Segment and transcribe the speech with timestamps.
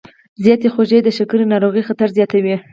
[0.43, 2.55] زیاتې خوږې د شکرې ناروغۍ خطر زیاتوي.